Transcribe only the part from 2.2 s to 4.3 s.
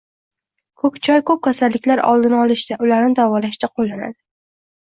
olishda, ularni davolashda qo‘llanadi.